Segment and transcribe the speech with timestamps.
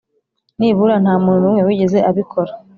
[0.57, 2.51] nibura nta muntu n'umwe wigeze abikora;"